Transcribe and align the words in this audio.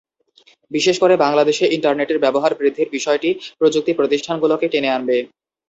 বিশেষ 0.71 0.95
করে 0.99 1.15
বাংলাদেশে 1.17 1.65
ইন্টারনেটের 1.75 2.21
ব্যবহার 2.23 2.51
বৃদ্ধির 2.59 2.89
বিষয়টি 2.91 3.29
প্রযুক্তি 3.59 3.91
প্রতিষ্ঠানগুলোকে 3.99 4.65
টেনে 4.69 4.89
আনবে। 4.89 5.17